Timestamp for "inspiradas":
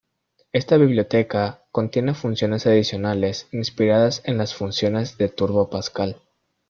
3.51-4.23